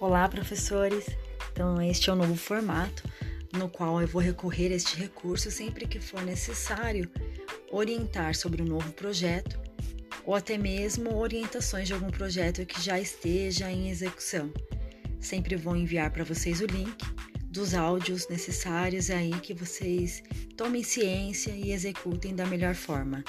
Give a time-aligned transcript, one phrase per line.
[0.00, 1.04] Olá, professores!
[1.52, 3.06] Então, este é o novo formato
[3.52, 7.06] no qual eu vou recorrer a este recurso sempre que for necessário
[7.70, 9.60] orientar sobre um novo projeto
[10.24, 14.50] ou até mesmo orientações de algum projeto que já esteja em execução.
[15.20, 17.04] Sempre vou enviar para vocês o link
[17.44, 20.22] dos áudios necessários aí que vocês
[20.56, 23.22] tomem ciência e executem da melhor forma.